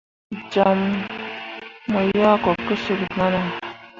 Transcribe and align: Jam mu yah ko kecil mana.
Jam 0.51 0.79
mu 1.91 2.01
yah 2.17 2.35
ko 2.43 2.51
kecil 2.67 2.99
mana. 3.17 3.41